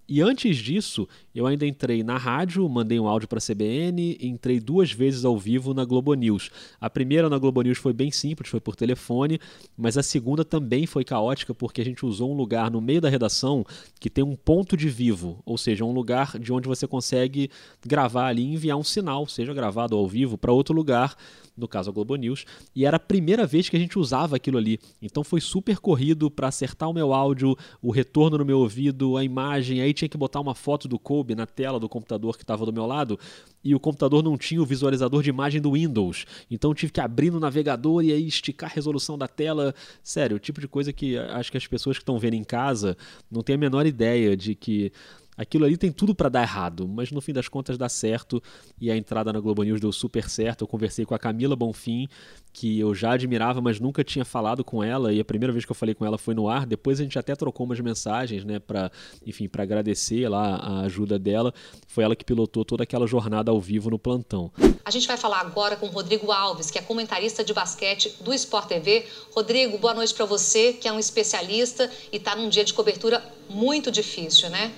[0.09, 4.61] E antes disso, eu ainda entrei na rádio, mandei um áudio para a CBN, entrei
[4.61, 6.49] duas vezes ao vivo na Globo News.
[6.81, 9.40] A primeira na Globo News foi bem simples, foi por telefone,
[9.77, 13.09] mas a segunda também foi caótica porque a gente usou um lugar no meio da
[13.09, 13.66] redação
[13.99, 17.51] que tem um ponto de vivo, ou seja, um lugar de onde você consegue
[17.85, 21.16] gravar ali e enviar um sinal, seja gravado ao vivo, para outro lugar
[21.57, 24.59] no caso a Globo News, e era a primeira vez que a gente usava aquilo
[24.59, 24.79] ali.
[25.01, 29.25] Então foi super corrido para acertar o meu áudio, o retorno no meu ouvido, a
[29.25, 32.66] imagem, aí tinha que botar uma foto do Kobe na tela do computador que estava
[32.66, 33.19] do meu lado,
[33.64, 36.25] e o computador não tinha o visualizador de imagem do Windows.
[36.51, 39.75] Então tive que abrir no navegador e aí esticar a resolução da tela.
[40.03, 42.97] Sério, o tipo de coisa que acho que as pessoas que estão vendo em casa
[43.31, 44.92] não têm a menor ideia de que
[45.37, 48.42] Aquilo ali tem tudo para dar errado, mas no fim das contas dá certo
[48.81, 50.62] e a entrada na Globo News deu super certo.
[50.62, 52.09] Eu conversei com a Camila Bonfim,
[52.53, 55.70] que eu já admirava, mas nunca tinha falado com ela e a primeira vez que
[55.70, 56.64] eu falei com ela foi no ar.
[56.64, 58.90] Depois a gente até trocou umas mensagens, né, para,
[59.27, 61.53] enfim, para agradecer lá a ajuda dela.
[61.87, 64.51] Foi ela que pilotou toda aquela jornada ao vivo no plantão.
[64.85, 68.68] A gente vai falar agora com Rodrigo Alves, que é comentarista de basquete do Sport
[68.68, 69.05] TV.
[69.35, 73.22] Rodrigo, boa noite para você, que é um especialista e está num dia de cobertura
[73.51, 74.72] muito difícil, né?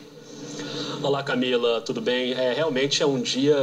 [1.02, 2.32] Olá Camila, tudo bem?
[2.32, 3.56] É, realmente é um dia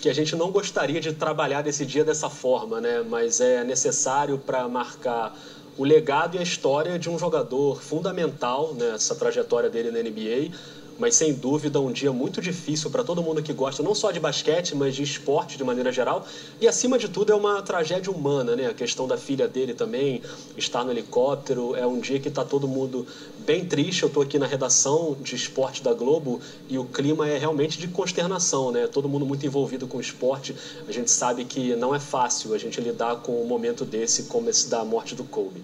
[0.00, 3.02] que a gente não gostaria de trabalhar desse dia dessa forma, né?
[3.02, 5.32] Mas é necessário para marcar
[5.76, 10.54] o legado e a história de um jogador fundamental nessa trajetória dele na NBA
[10.98, 14.20] mas sem dúvida um dia muito difícil para todo mundo que gosta não só de
[14.20, 16.26] basquete, mas de esporte de maneira geral.
[16.60, 18.68] E acima de tudo é uma tragédia humana, né?
[18.68, 20.22] A questão da filha dele também
[20.56, 21.74] estar no helicóptero.
[21.74, 23.06] É um dia que está todo mundo
[23.38, 24.02] bem triste.
[24.02, 27.88] Eu estou aqui na redação de esporte da Globo e o clima é realmente de
[27.88, 28.86] consternação, né?
[28.86, 30.54] Todo mundo muito envolvido com esporte.
[30.86, 34.48] A gente sabe que não é fácil a gente lidar com um momento desse como
[34.50, 35.62] esse da morte do Kobe.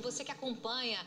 [0.00, 1.00] Você que acompanha.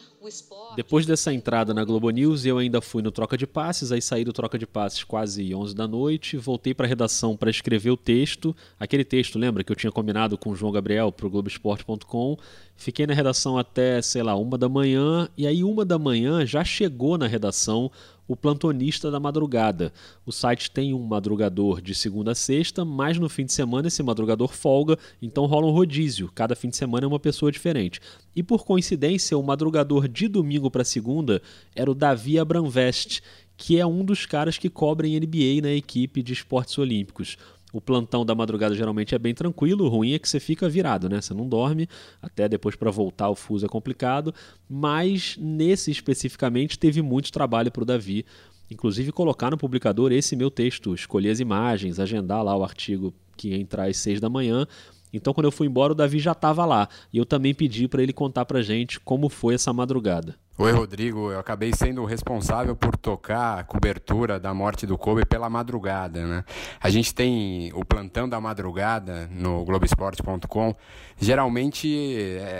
[0.75, 4.23] Depois dessa entrada na Globo News, eu ainda fui no troca de passes, aí saí
[4.23, 7.97] do troca de passes quase 11 da noite, voltei para a redação para escrever o
[7.97, 12.37] texto, aquele texto, lembra que eu tinha combinado com o João Gabriel para o Globoesporte.com.
[12.75, 16.63] Fiquei na redação até, sei lá, uma da manhã, e aí uma da manhã já
[16.63, 17.91] chegou na redação
[18.31, 19.91] o plantonista da madrugada.
[20.25, 24.01] O site tem um madrugador de segunda a sexta, mas no fim de semana esse
[24.01, 26.31] madrugador folga, então rola um rodízio.
[26.33, 27.99] Cada fim de semana é uma pessoa diferente.
[28.33, 31.41] E por coincidência, o madrugador de domingo para segunda
[31.75, 33.21] era o Davi Abramvest,
[33.57, 37.37] que é um dos caras que cobrem NBA na equipe de esportes olímpicos.
[37.73, 41.07] O plantão da madrugada geralmente é bem tranquilo, o ruim é que você fica virado,
[41.07, 41.21] né?
[41.21, 41.87] Você não dorme,
[42.21, 44.33] até depois para voltar o fuso é complicado,
[44.69, 48.25] mas nesse especificamente teve muito trabalho para o Davi,
[48.69, 53.49] inclusive colocar no publicador esse meu texto, escolher as imagens, agendar lá o artigo que
[53.49, 54.67] ia entrar às seis da manhã.
[55.13, 56.87] Então, quando eu fui embora, o Davi já estava lá.
[57.11, 60.35] E eu também pedi para ele contar para gente como foi essa madrugada.
[60.57, 61.31] Oi, Rodrigo.
[61.31, 66.25] Eu acabei sendo o responsável por tocar a cobertura da morte do Kobe pela madrugada,
[66.25, 66.45] né?
[66.79, 70.75] A gente tem o plantão da madrugada no Globoesporte.com.
[71.17, 72.15] Geralmente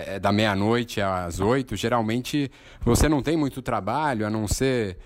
[0.06, 1.76] é da meia-noite às oito.
[1.76, 4.98] Geralmente você não tem muito trabalho, a não ser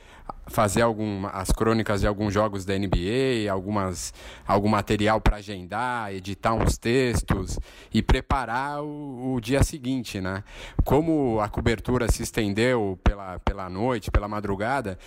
[0.47, 4.15] fazer algum, as crônicas de alguns jogos da NBA, algumas,
[4.47, 7.59] algum material para agendar, editar uns textos
[7.93, 10.45] e preparar o, o, dia seguinte, né?
[10.85, 14.99] Como a cobertura se estendeu pela, pela noite, pela madrugada,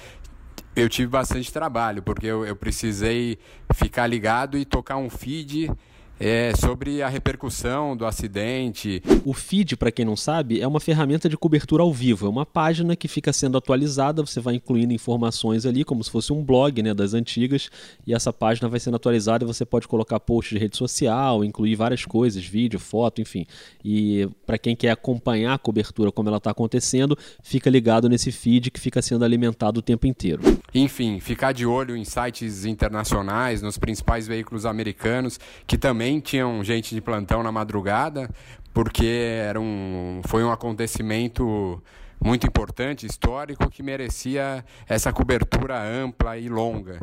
[0.76, 3.38] eu tive bastante trabalho, porque eu, eu precisei
[3.74, 5.72] ficar ligado e tocar um feed
[6.20, 9.02] é, sobre a repercussão do acidente.
[9.24, 12.28] O feed, para quem não sabe, é uma ferramenta de cobertura ao vivo.
[12.28, 16.34] É uma página que fica sendo atualizada, você vai incluindo informações ali, como se fosse
[16.34, 17.70] um blog né, das antigas,
[18.06, 21.76] e essa página vai sendo atualizada e você pode colocar posts de rede social, incluir
[21.76, 23.46] várias coisas, vídeo, foto, enfim.
[23.84, 28.72] E para quem quer acompanhar a cobertura como ela está acontecendo, fica ligado nesse feed
[28.72, 30.42] que fica sendo alimentado o tempo inteiro.
[30.74, 36.64] Enfim, ficar de olho em sites internacionais, nos principais veículos americanos, que também também tinham
[36.64, 38.28] gente de plantão na madrugada,
[38.74, 41.82] porque era um, foi um acontecimento
[42.20, 47.00] muito importante, histórico, que merecia essa cobertura ampla e longa.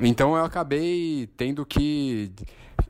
[0.00, 2.32] Então eu acabei tendo que,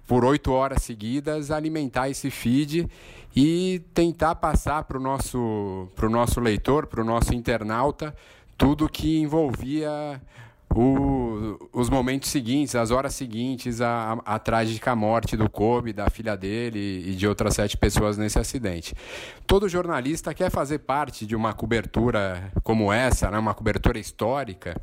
[0.07, 2.89] por oito horas seguidas, alimentar esse feed
[3.37, 8.17] e tentar passar para o nosso, nosso leitor, para o nosso internauta,
[8.57, 10.23] tudo que envolvia
[10.75, 16.37] o, os momentos seguintes, as horas seguintes à, à trágica morte do Kobe, da filha
[16.37, 18.95] dele e de outras sete pessoas nesse acidente.
[19.47, 24.77] Todo jornalista quer fazer parte de uma cobertura como essa, né, uma cobertura histórica,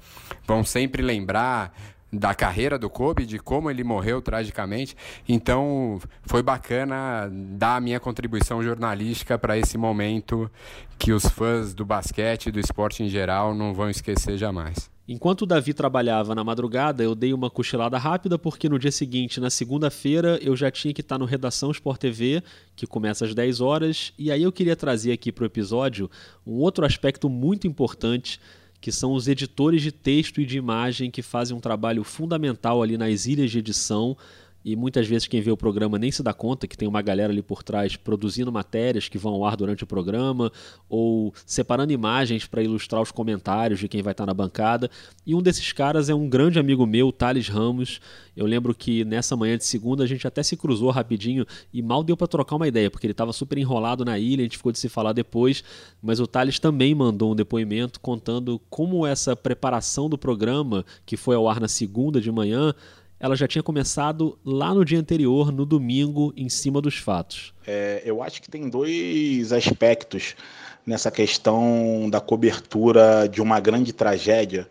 [0.47, 1.73] vão sempre lembrar
[2.11, 4.95] da carreira do Kobe, de como ele morreu tragicamente.
[5.27, 10.51] Então, foi bacana dar a minha contribuição jornalística para esse momento
[10.99, 14.91] que os fãs do basquete e do esporte em geral não vão esquecer jamais.
[15.07, 19.41] Enquanto o Davi trabalhava na madrugada, eu dei uma cochilada rápida porque no dia seguinte,
[19.41, 22.43] na segunda-feira, eu já tinha que estar no Redação Sport TV,
[22.75, 26.09] que começa às 10 horas, e aí eu queria trazer aqui para o episódio
[26.47, 28.39] um outro aspecto muito importante,
[28.81, 32.97] que são os editores de texto e de imagem que fazem um trabalho fundamental ali
[32.97, 34.17] nas ilhas de edição
[34.63, 37.31] e muitas vezes quem vê o programa nem se dá conta que tem uma galera
[37.31, 40.51] ali por trás produzindo matérias que vão ao ar durante o programa
[40.89, 44.89] ou separando imagens para ilustrar os comentários de quem vai estar tá na bancada.
[45.25, 47.99] E um desses caras é um grande amigo meu, Thales Ramos.
[48.35, 52.03] Eu lembro que nessa manhã de segunda a gente até se cruzou rapidinho e mal
[52.03, 54.71] deu para trocar uma ideia, porque ele estava super enrolado na ilha, a gente ficou
[54.71, 55.63] de se falar depois,
[56.01, 61.35] mas o Thales também mandou um depoimento contando como essa preparação do programa, que foi
[61.35, 62.73] ao ar na segunda de manhã,
[63.21, 67.53] ela já tinha começado lá no dia anterior, no domingo, em cima dos fatos.
[67.67, 70.35] É, eu acho que tem dois aspectos
[70.83, 74.67] nessa questão da cobertura de uma grande tragédia,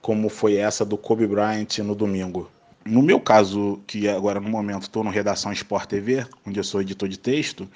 [0.00, 2.48] como foi essa do Kobe Bryant no domingo.
[2.86, 6.80] No meu caso, que agora no momento estou no Redação Sport TV, onde eu sou
[6.80, 7.68] editor de texto,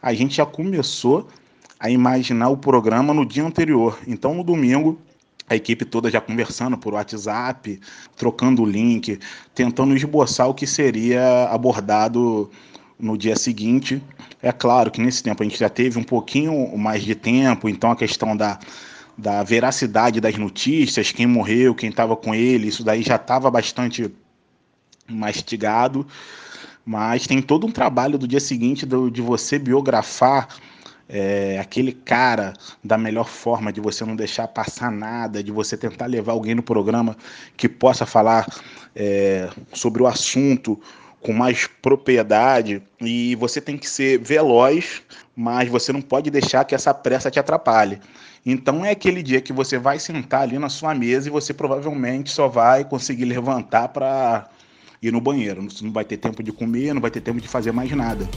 [0.00, 1.28] a gente já começou
[1.78, 3.98] a imaginar o programa no dia anterior.
[4.06, 4.96] Então, no domingo,
[5.48, 7.80] a equipe toda já conversando por WhatsApp,
[8.16, 9.18] trocando o link,
[9.54, 12.50] tentando esboçar o que seria abordado
[12.98, 14.02] no dia seguinte.
[14.42, 17.90] É claro que nesse tempo a gente já teve um pouquinho mais de tempo, então
[17.90, 18.58] a questão da,
[19.16, 24.10] da veracidade das notícias, quem morreu, quem estava com ele, isso daí já estava bastante
[25.08, 26.06] mastigado.
[26.84, 30.48] Mas tem todo um trabalho do dia seguinte do, de você biografar
[31.08, 36.06] é, aquele cara da melhor forma, de você não deixar passar nada, de você tentar
[36.06, 37.16] levar alguém no programa
[37.56, 38.46] que possa falar
[38.94, 40.80] é, sobre o assunto
[41.20, 45.02] com mais propriedade e você tem que ser veloz,
[45.34, 47.98] mas você não pode deixar que essa pressa te atrapalhe.
[48.44, 52.30] Então é aquele dia que você vai sentar ali na sua mesa e você provavelmente
[52.30, 54.48] só vai conseguir levantar para
[55.02, 55.62] ir no banheiro.
[55.62, 58.28] Você não vai ter tempo de comer, não vai ter tempo de fazer mais nada.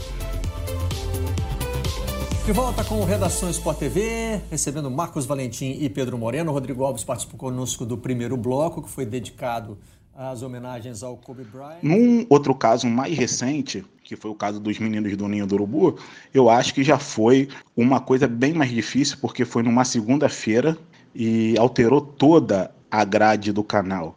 [2.46, 6.50] De volta com Redação Sport TV, recebendo Marcos Valentim e Pedro Moreno.
[6.50, 9.78] Rodrigo Alves participou conosco do primeiro bloco, que foi dedicado
[10.16, 11.78] às homenagens ao Kobe Bryant.
[11.82, 15.98] Num outro caso mais recente, que foi o caso dos meninos do Ninho do Urubu,
[16.32, 20.76] eu acho que já foi uma coisa bem mais difícil, porque foi numa segunda-feira
[21.14, 24.16] e alterou toda a grade do canal.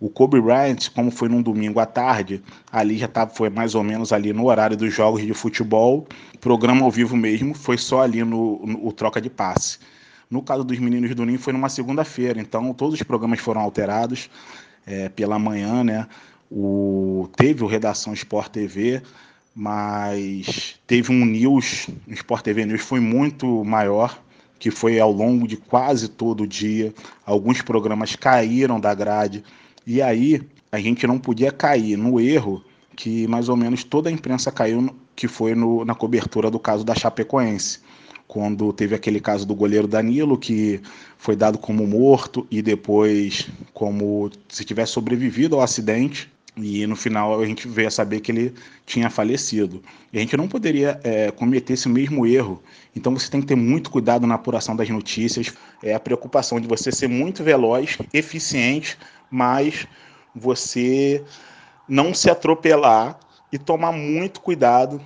[0.00, 3.84] O Kobe Bryant, como foi num domingo à tarde, ali já tava, foi mais ou
[3.84, 6.08] menos ali no horário dos jogos de futebol.
[6.34, 9.78] O programa ao vivo mesmo foi só ali no, no, no troca de passe.
[10.30, 14.30] No caso dos meninos do Ninho foi numa segunda-feira, então todos os programas foram alterados
[14.86, 16.06] é, pela manhã, né?
[16.50, 19.02] O, teve o Redação Sport TV,
[19.54, 24.18] mas teve um news, o Sport TV News foi muito maior,
[24.58, 26.94] que foi ao longo de quase todo o dia.
[27.26, 29.44] Alguns programas caíram da grade,
[29.86, 32.62] e aí a gente não podia cair no erro
[33.00, 36.84] que mais ou menos toda a imprensa caiu, que foi no, na cobertura do caso
[36.84, 37.80] da Chapecoense.
[38.28, 40.80] Quando teve aquele caso do goleiro Danilo, que
[41.16, 46.30] foi dado como morto e depois como se tivesse sobrevivido ao acidente.
[46.56, 48.52] E no final a gente veio a saber que ele
[48.84, 49.82] tinha falecido.
[50.12, 52.62] E a gente não poderia é, cometer esse mesmo erro.
[52.94, 55.52] Então você tem que ter muito cuidado na apuração das notícias.
[55.82, 58.98] É a preocupação de você ser muito veloz, eficiente,
[59.30, 59.86] mas
[60.34, 61.24] você
[61.88, 63.18] não se atropelar
[63.52, 65.00] e tomar muito cuidado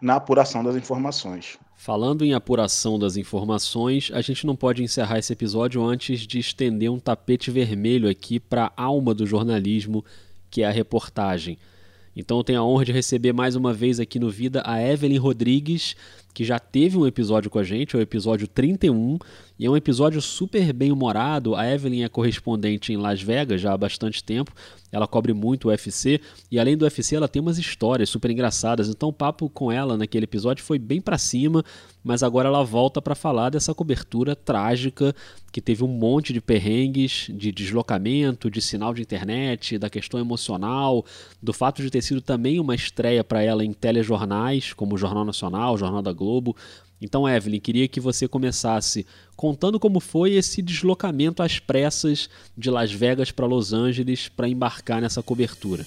[0.00, 1.58] na apuração das informações.
[1.76, 6.90] Falando em apuração das informações, a gente não pode encerrar esse episódio antes de estender
[6.90, 10.04] um tapete vermelho aqui para a alma do jornalismo,
[10.50, 11.58] que é a reportagem.
[12.16, 15.18] Então eu tenho a honra de receber mais uma vez aqui no Vida a Evelyn
[15.18, 15.94] Rodrigues,
[16.36, 19.16] que já teve um episódio com a gente, é o episódio 31,
[19.58, 21.54] e é um episódio super bem humorado.
[21.54, 24.52] A Evelyn é correspondente em Las Vegas já há bastante tempo.
[24.92, 26.20] Ela cobre muito o UFC
[26.50, 28.88] e além do UFC ela tem umas histórias super engraçadas.
[28.88, 31.64] Então o papo com ela naquele episódio foi bem para cima,
[32.04, 35.14] mas agora ela volta para falar dessa cobertura trágica
[35.50, 41.04] que teve um monte de perrengues, de deslocamento, de sinal de internet, da questão emocional,
[41.42, 45.24] do fato de ter sido também uma estreia para ela em telejornais, como o Jornal
[45.24, 46.25] Nacional, o Jornal da Globo.
[47.00, 52.90] Então, Evelyn, queria que você começasse contando como foi esse deslocamento às pressas de Las
[52.90, 55.84] Vegas para Los Angeles para embarcar nessa cobertura.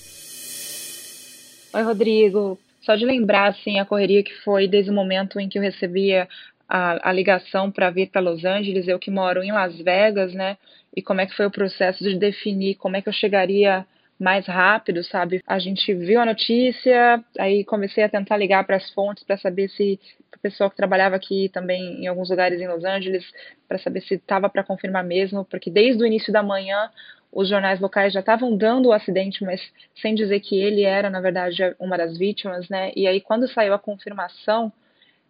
[1.73, 2.60] Oi, Rodrigo.
[2.82, 6.28] Só de lembrar assim a correria que foi desde o momento em que eu recebia
[6.67, 10.58] a, a ligação para vir para Los Angeles, eu que moro em Las Vegas, né?
[10.95, 13.86] E como é que foi o processo de definir como é que eu chegaria
[14.19, 15.41] mais rápido, sabe?
[15.47, 19.69] A gente viu a notícia, aí comecei a tentar ligar para as fontes para saber
[19.69, 19.97] se
[20.36, 23.25] o pessoal que trabalhava aqui também em alguns lugares em Los Angeles,
[23.67, 26.89] para saber se estava para confirmar mesmo, porque desde o início da manhã
[27.32, 29.62] os jornais locais já estavam dando o acidente, mas
[30.01, 32.91] sem dizer que ele era, na verdade, uma das vítimas, né?
[32.95, 34.73] E aí quando saiu a confirmação,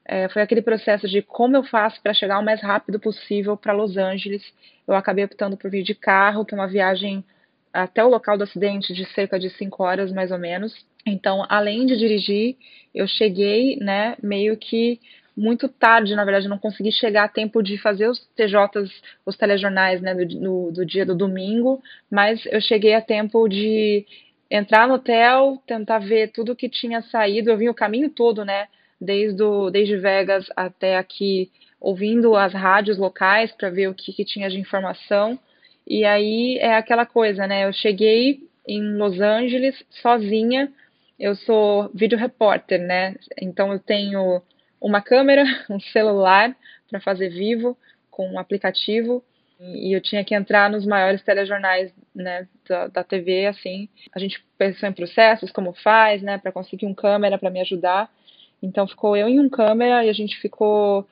[0.06, 3.74] é, foi aquele processo de como eu faço para chegar o mais rápido possível para
[3.74, 4.44] Los Angeles.
[4.88, 7.24] Eu acabei optando por vir de carro, que é uma viagem
[7.74, 10.74] até o local do acidente de cerca de 5 horas mais ou menos.
[11.06, 12.58] Então, além de dirigir,
[12.94, 15.00] eu cheguei, né, meio que
[15.36, 18.92] muito tarde, na verdade, não consegui chegar a tempo de fazer os TJs,
[19.26, 24.06] os telejornais, né, do, no, do dia do domingo, mas eu cheguei a tempo de
[24.52, 27.50] entrar no hotel, tentar ver tudo que tinha saído.
[27.50, 28.68] Eu vim o caminho todo, né,
[29.00, 34.26] desde, o, desde Vegas até aqui, ouvindo as rádios locais para ver o que, que
[34.26, 35.40] tinha de informação.
[35.90, 37.66] E aí é aquela coisa, né?
[37.66, 40.72] Eu cheguei em Los Angeles sozinha.
[41.20, 43.16] Eu sou vídeo repórter, né?
[43.42, 44.42] Então eu tenho
[44.80, 46.56] uma câmera, um celular
[46.90, 47.76] para fazer vivo
[48.12, 49.24] com um aplicativo
[49.60, 53.90] e eu tinha que entrar nos maiores telejornais né, da, da TV, assim.
[54.14, 58.10] A gente pensou em processos, como faz, né, para conseguir um câmera para me ajudar.
[58.64, 61.06] Então ficou eu em um câmera e a gente ficou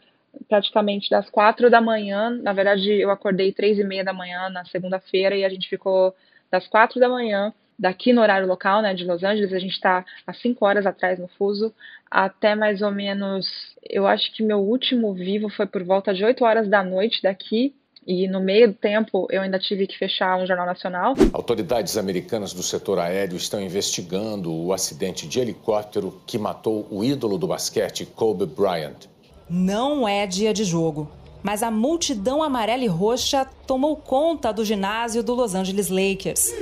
[0.48, 2.30] praticamente das quatro da manhã.
[2.30, 6.14] Na verdade, eu acordei três e meia da manhã na segunda-feira e a gente ficou
[6.52, 9.54] das quatro da manhã daqui no horário local, né, de Los Angeles.
[9.54, 11.74] A gente está a cinco horas atrás no fuso,
[12.10, 13.46] até mais ou menos.
[13.84, 17.76] Eu acho que meu último vivo foi por volta de 8 horas da noite daqui.
[18.06, 21.14] E no meio do tempo eu ainda tive que fechar um jornal nacional.
[21.34, 27.38] Autoridades americanas do setor aéreo estão investigando o acidente de helicóptero que matou o ídolo
[27.38, 29.08] do basquete, Kobe Bryant.
[29.50, 31.10] Não é dia de jogo,
[31.42, 36.54] mas a multidão amarela e roxa tomou conta do ginásio do Los Angeles Lakers.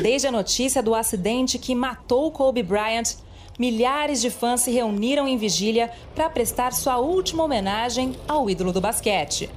[0.00, 3.16] Desde a notícia do acidente que matou Kobe Bryant,
[3.58, 8.80] milhares de fãs se reuniram em vigília para prestar sua última homenagem ao ídolo do
[8.80, 9.50] basquete.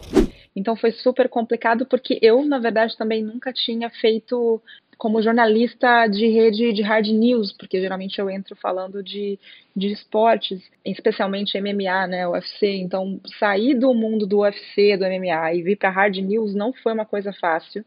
[0.54, 4.62] Então foi super complicado porque eu, na verdade, também nunca tinha feito
[4.99, 9.39] como jornalista de rede de hard news, porque geralmente eu entro falando de,
[9.73, 12.67] de esportes, especialmente MMA, né, UFC.
[12.67, 16.91] Então, sair do mundo do UFC, do MMA e vir para hard news não foi
[16.91, 17.85] uma coisa fácil.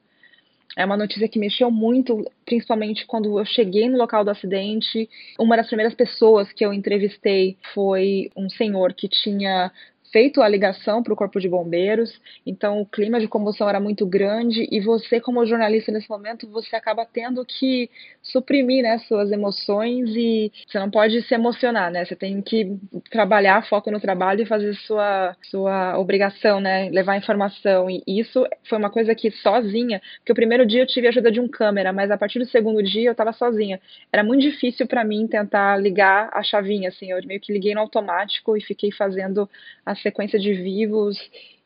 [0.74, 5.06] É uma notícia que mexeu muito, principalmente quando eu cheguei no local do acidente.
[5.38, 9.70] Uma das primeiras pessoas que eu entrevistei foi um senhor que tinha
[10.12, 14.04] feito a ligação para o Corpo de Bombeiros, então o clima de comoção era muito
[14.06, 17.88] grande e você, como jornalista nesse momento, você acaba tendo que
[18.22, 22.04] suprimir né, suas emoções e você não pode se emocionar, né?
[22.04, 22.76] Você tem que
[23.10, 26.90] trabalhar, foco no trabalho e fazer sua, sua obrigação, né?
[26.90, 27.88] Levar informação.
[27.88, 31.32] E isso foi uma coisa que sozinha, porque o primeiro dia eu tive a ajuda
[31.32, 33.80] de um câmera, mas a partir do segundo dia eu estava sozinha.
[34.12, 37.80] Era muito difícil para mim tentar ligar a chavinha, assim, eu meio que liguei no
[37.80, 39.48] automático e fiquei fazendo
[39.86, 41.18] as sequência de vivos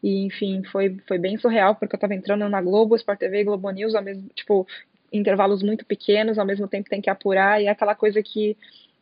[0.02, 3.70] e enfim, foi, foi bem surreal porque eu estava entrando na Globo, Sport TV Globo
[3.70, 4.66] News ao mesmo, tipo,
[5.12, 8.56] intervalos muito pequenos, ao mesmo tempo tem que apurar e é aquela coisa que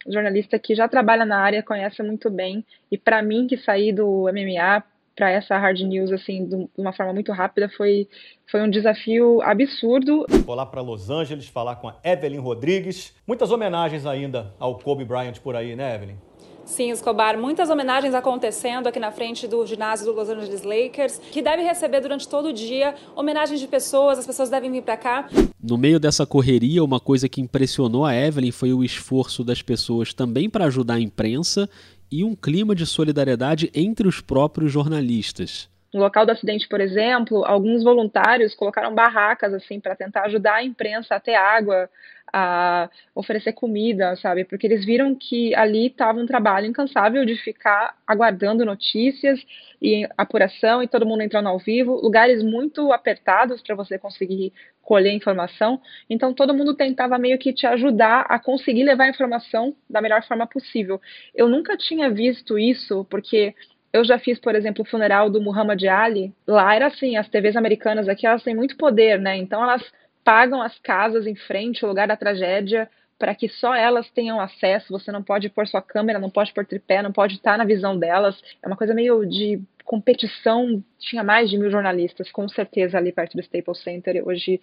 [0.07, 3.93] o jornalista que já trabalha na área conhece muito bem e para mim que saí
[3.93, 4.85] do MMA
[5.17, 8.09] para essa hard news assim de uma forma muito rápida foi
[8.51, 10.27] foi um desafio absurdo.
[10.45, 13.15] Vou lá para Los Angeles falar com a Evelyn Rodrigues.
[13.27, 16.17] Muitas homenagens ainda ao Kobe Bryant por aí, né, Evelyn?
[16.65, 21.43] Sim, Escobar, muitas homenagens acontecendo aqui na frente do ginásio do Los Angeles Lakers, que
[21.43, 25.29] deve receber durante todo o dia homenagens de pessoas, as pessoas devem vir para cá.
[25.63, 30.15] No meio dessa correria, uma coisa que impressionou a Evelyn foi o esforço das pessoas
[30.15, 31.69] também para ajudar a imprensa
[32.11, 35.69] e um clima de solidariedade entre os próprios jornalistas.
[35.93, 40.65] No local do acidente, por exemplo, alguns voluntários colocaram barracas assim para tentar ajudar a
[40.65, 41.89] imprensa a ter água,
[42.37, 44.45] a oferecer comida, sabe?
[44.45, 49.41] Porque eles viram que ali estava um trabalho incansável de ficar aguardando notícias
[49.81, 55.13] e apuração e todo mundo entrando ao vivo, lugares muito apertados para você conseguir colher
[55.13, 55.81] informação.
[56.11, 60.25] Então todo mundo tentava meio que te ajudar a conseguir levar a informação da melhor
[60.25, 61.01] forma possível.
[61.33, 63.55] Eu nunca tinha visto isso porque
[63.93, 66.35] eu já fiz, por exemplo, o funeral do Muhammad Ali.
[66.49, 69.37] Lá era assim, as TVs americanas aqui elas têm muito poder, né?
[69.37, 69.85] Então elas
[70.25, 74.93] pagam as casas em frente, o lugar da tragédia, para que só elas tenham acesso.
[74.93, 77.99] Você não pode pôr sua câmera, não pode pôr tripé, não pode estar na visão
[77.99, 78.41] delas.
[78.63, 80.83] É uma coisa meio de competição.
[80.99, 84.27] Tinha mais de mil jornalistas, com certeza, ali perto do Staples Center.
[84.27, 84.61] Hoje,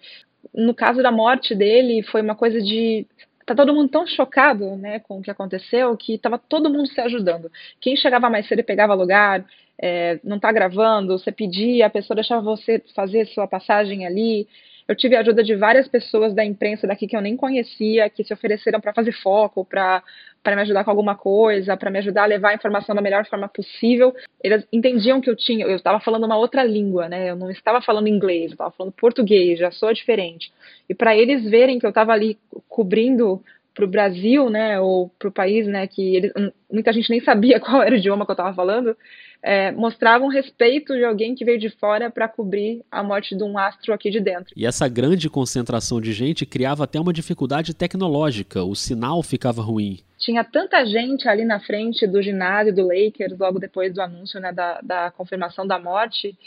[0.52, 3.06] no caso da morte dele, foi uma coisa de
[3.44, 7.00] tá todo mundo tão chocado, né, com o que aconteceu, que tava todo mundo se
[7.00, 7.50] ajudando.
[7.80, 9.44] Quem chegava mais cedo pegava lugar,
[9.78, 14.46] é, não tá gravando, você pedia, a pessoa deixava você fazer sua passagem ali.
[14.86, 18.24] Eu tive a ajuda de várias pessoas da imprensa daqui que eu nem conhecia, que
[18.24, 20.02] se ofereceram para fazer foco, para
[20.46, 23.48] me ajudar com alguma coisa, para me ajudar a levar a informação da melhor forma
[23.48, 24.14] possível.
[24.42, 27.30] Eles entendiam que eu tinha, eu estava falando uma outra língua, né?
[27.30, 30.52] Eu não estava falando inglês, eu estava falando português, já sou diferente.
[30.88, 33.42] E para eles verem que eu estava ali cobrindo
[33.74, 36.32] para o Brasil, né, ou para o país, né, que eles,
[36.70, 38.96] muita gente nem sabia qual era o idioma que eu estava falando,
[39.42, 43.58] é, mostravam respeito de alguém que veio de fora para cobrir a morte de um
[43.58, 44.54] astro aqui de dentro.
[44.56, 49.98] E essa grande concentração de gente criava até uma dificuldade tecnológica, o sinal ficava ruim.
[50.18, 54.52] Tinha tanta gente ali na frente do ginásio do Lakers, logo depois do anúncio né,
[54.52, 56.38] da, da confirmação da morte,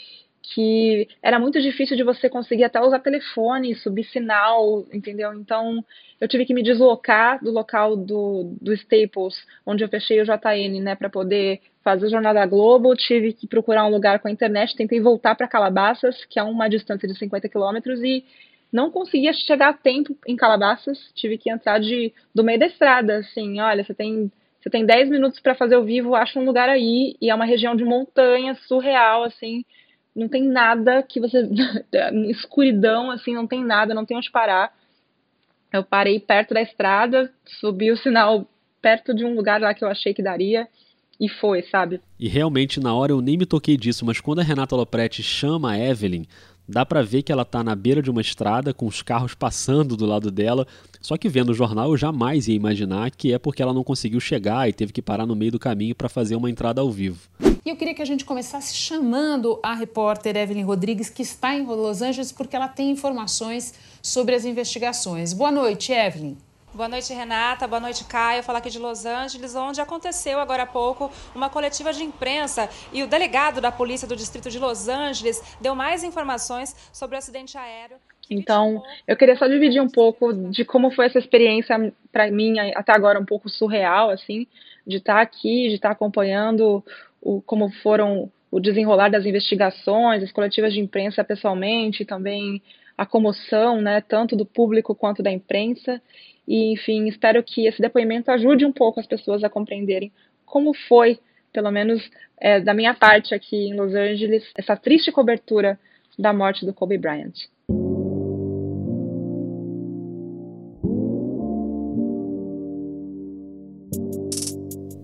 [0.54, 5.32] que era muito difícil de você conseguir até usar telefone, subir sinal, entendeu?
[5.34, 5.84] Então
[6.20, 9.34] eu tive que me deslocar do local do, do Staples,
[9.64, 12.94] onde eu fechei o JN, né, para poder fazer o Jornal da Globo.
[12.94, 16.68] Tive que procurar um lugar com a internet, tentei voltar para Calabasas, que é uma
[16.68, 18.24] distância de 50 quilômetros, e
[18.72, 21.10] não conseguia chegar a tempo em Calabasas.
[21.14, 24.30] Tive que entrar de, do meio da estrada, assim, olha, você tem
[24.60, 27.44] você tem 10 minutos para fazer o vivo, acha um lugar aí, e é uma
[27.44, 29.64] região de montanha surreal, assim,
[30.16, 31.46] não tem nada que você.
[32.30, 34.74] escuridão, assim, não tem nada, não tem onde parar.
[35.72, 38.48] Eu parei perto da estrada, subi o sinal
[38.80, 40.66] perto de um lugar lá que eu achei que daria.
[41.18, 42.00] E foi, sabe?
[42.20, 45.72] E realmente, na hora eu nem me toquei disso, mas quando a Renata Lopretti chama
[45.72, 46.26] a Evelyn,
[46.68, 49.96] dá para ver que ela tá na beira de uma estrada com os carros passando
[49.96, 50.66] do lado dela.
[51.00, 54.20] Só que vendo o jornal eu jamais ia imaginar que é porque ela não conseguiu
[54.20, 57.28] chegar e teve que parar no meio do caminho para fazer uma entrada ao vivo.
[57.64, 61.64] E eu queria que a gente começasse chamando a repórter Evelyn Rodrigues, que está em
[61.64, 65.32] Los Angeles, porque ela tem informações sobre as investigações.
[65.32, 66.36] Boa noite, Evelyn.
[66.76, 67.66] Boa noite, Renata.
[67.66, 68.42] Boa noite, Caio.
[68.42, 73.02] Falar aqui de Los Angeles, onde aconteceu agora há pouco uma coletiva de imprensa e
[73.02, 77.56] o delegado da Polícia do Distrito de Los Angeles deu mais informações sobre o acidente
[77.56, 77.96] aéreo.
[78.28, 82.92] Então, eu queria só dividir um pouco de como foi essa experiência para mim até
[82.92, 84.46] agora um pouco surreal, assim,
[84.86, 86.84] de estar aqui, de estar acompanhando
[87.22, 92.60] o, como foram o desenrolar das investigações, as coletivas de imprensa pessoalmente, também
[92.96, 96.00] a comoção, né, tanto do público quanto da imprensa.
[96.48, 100.12] E, enfim, espero que esse depoimento ajude um pouco as pessoas a compreenderem
[100.44, 101.18] como foi,
[101.52, 105.78] pelo menos é, da minha parte aqui em Los Angeles, essa triste cobertura
[106.18, 107.34] da morte do Kobe Bryant.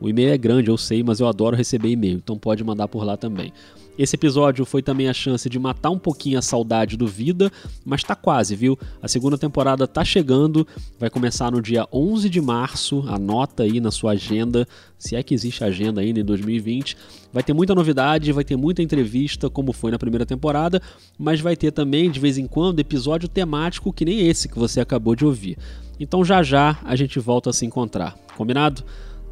[0.00, 3.04] O e-mail é grande, eu sei, mas eu adoro receber e-mail, então pode mandar por
[3.04, 3.52] lá também.
[3.98, 7.52] Esse episódio foi também a chance de matar um pouquinho a saudade do Vida,
[7.84, 8.78] mas tá quase, viu?
[9.02, 10.66] A segunda temporada tá chegando,
[10.98, 14.66] vai começar no dia 11 de março, anota aí na sua agenda,
[14.98, 16.96] se é que existe agenda ainda em 2020.
[17.30, 20.80] Vai ter muita novidade, vai ter muita entrevista, como foi na primeira temporada,
[21.18, 24.80] mas vai ter também, de vez em quando, episódio temático que nem esse que você
[24.80, 25.58] acabou de ouvir.
[25.98, 28.82] Então já já a gente volta a se encontrar, combinado?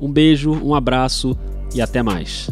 [0.01, 1.37] Um beijo, um abraço
[1.75, 2.51] e até mais.